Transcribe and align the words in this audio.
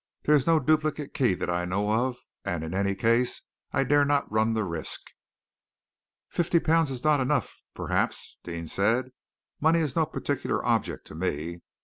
"There 0.23 0.33
is 0.33 0.47
no 0.47 0.59
duplicate 0.59 1.13
key 1.13 1.35
that 1.35 1.47
I 1.47 1.63
know 1.63 1.91
of, 1.91 2.17
and 2.43 2.63
in 2.63 2.73
any 2.73 2.95
case 2.95 3.43
I 3.71 3.83
dare 3.83 4.03
not 4.03 4.31
run 4.31 4.55
the 4.55 4.63
risk." 4.63 4.99
"Fifty 6.27 6.59
pounds 6.59 6.89
is 6.89 7.03
not 7.03 7.19
enough, 7.19 7.53
perhaps," 7.75 8.37
Deane 8.41 8.65
said. 8.67 9.11
"Money 9.59 9.77
is 9.77 9.95
no 9.95 10.07
particular 10.07 10.65
object 10.65 11.05
to 11.05 11.13
me. 11.13 11.61